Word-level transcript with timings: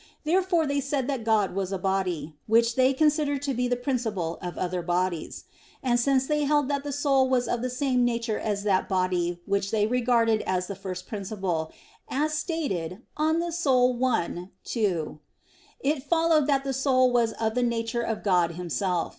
Therefore 0.23 0.65
they 0.65 0.79
said 0.79 1.05
that 1.07 1.23
God 1.23 1.53
was 1.53 1.71
a 1.71 1.77
body, 1.77 2.33
which 2.47 2.73
they 2.75 2.91
considered 2.91 3.43
to 3.43 3.53
be 3.53 3.67
the 3.67 3.75
principle 3.75 4.39
of 4.41 4.57
other 4.57 4.81
bodies. 4.81 5.43
And 5.83 5.99
since 5.99 6.25
they 6.25 6.43
held 6.45 6.69
that 6.69 6.83
the 6.83 6.91
soul 6.91 7.29
was 7.29 7.47
of 7.47 7.61
the 7.61 7.69
same 7.69 8.03
nature 8.03 8.39
as 8.39 8.63
that 8.63 8.89
body 8.89 9.43
which 9.45 9.69
they 9.69 9.85
regarded 9.85 10.41
as 10.47 10.65
the 10.65 10.73
first 10.73 11.05
principle, 11.05 11.71
as 12.09 12.31
is 12.31 12.37
stated 12.39 13.03
De 13.15 13.21
Anima 13.21 13.51
i, 14.03 14.49
2, 14.63 15.19
it 15.81 16.01
followed 16.01 16.47
that 16.47 16.63
the 16.63 16.73
soul 16.73 17.11
was 17.11 17.33
of 17.33 17.53
the 17.53 17.61
nature 17.61 18.01
of 18.01 18.23
God 18.23 18.53
Himself. 18.53 19.09